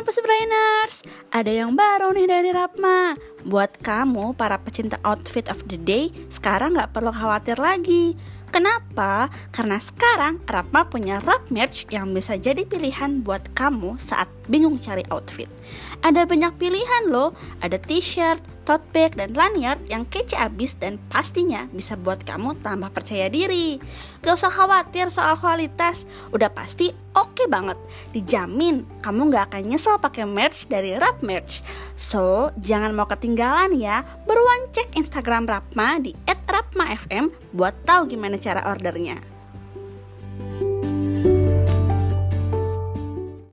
[0.00, 0.96] Kampus Brainers,
[1.28, 3.12] ada yang baru nih dari Rapma.
[3.44, 8.16] Buat kamu para pecinta outfit of the day, sekarang nggak perlu khawatir lagi.
[8.48, 9.28] Kenapa?
[9.52, 15.04] Karena sekarang Rapma punya Rap Merch yang bisa jadi pilihan buat kamu saat bingung cari
[15.12, 15.52] outfit.
[16.00, 18.40] Ada banyak pilihan loh, ada t-shirt,
[18.70, 23.82] tote bag, dan lanyard yang kece abis dan pastinya bisa buat kamu tambah percaya diri.
[24.22, 27.74] Gak usah khawatir soal kualitas, udah pasti oke okay banget.
[28.14, 31.66] Dijamin kamu gak akan nyesel pakai merch dari Rap Merch.
[31.98, 34.06] So, jangan mau ketinggalan ya.
[34.30, 36.14] Beruan cek Instagram Rapma di
[36.46, 39.18] @rapmafm buat tahu gimana cara ordernya.